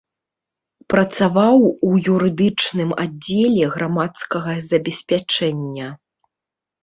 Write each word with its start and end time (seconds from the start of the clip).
Працаваў 0.91 1.57
у 1.87 1.89
юрыдычным 2.13 2.89
аддзеле 3.03 3.63
грамадскага 3.75 4.51
забеспячэння. 4.69 5.87